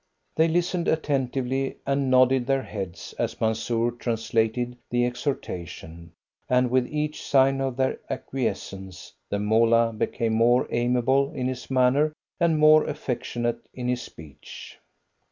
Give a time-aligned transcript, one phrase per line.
[0.35, 6.13] They listened attentively and nodded their heads as Mansoor translated the exhortation,
[6.49, 12.13] and with each sign of their acquiescence the Moolah became more amiable in his manner
[12.39, 14.79] and more affectionate in his speech.